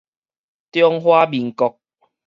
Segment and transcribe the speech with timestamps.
[0.71, 1.79] 中華民國